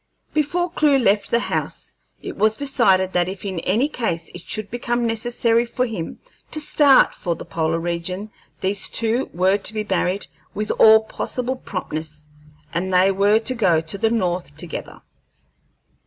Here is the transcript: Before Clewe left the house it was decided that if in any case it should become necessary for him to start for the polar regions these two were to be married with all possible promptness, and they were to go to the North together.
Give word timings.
Before 0.33 0.67
Clewe 0.71 0.97
left 0.97 1.29
the 1.29 1.41
house 1.41 1.93
it 2.23 2.35
was 2.35 2.57
decided 2.57 3.13
that 3.13 3.29
if 3.29 3.45
in 3.45 3.59
any 3.59 3.87
case 3.87 4.29
it 4.33 4.41
should 4.41 4.71
become 4.71 5.05
necessary 5.05 5.63
for 5.63 5.85
him 5.85 6.17
to 6.49 6.59
start 6.59 7.13
for 7.13 7.35
the 7.35 7.45
polar 7.45 7.77
regions 7.79 8.31
these 8.61 8.89
two 8.89 9.29
were 9.31 9.59
to 9.59 9.73
be 9.75 9.83
married 9.87 10.25
with 10.55 10.71
all 10.79 11.01
possible 11.03 11.55
promptness, 11.55 12.29
and 12.73 12.91
they 12.91 13.11
were 13.11 13.37
to 13.37 13.53
go 13.53 13.79
to 13.79 13.97
the 13.99 14.09
North 14.09 14.57
together. 14.57 15.03